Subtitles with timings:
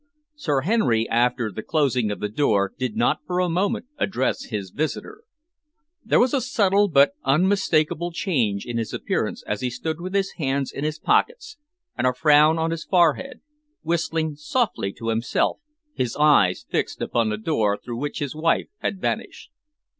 [0.33, 4.71] Sir Henry, after the closing of the door, did not for a moment address his
[4.71, 5.21] visitor.
[6.03, 10.31] There was a subtle but unmistakable change in his appearance as he stood with his
[10.39, 11.57] hands in his pockets,
[11.95, 13.41] and a frown on his forehead,
[13.83, 15.59] whistling softly to himself,
[15.93, 19.51] his eyes fixed upon the door through which his wife had vanished.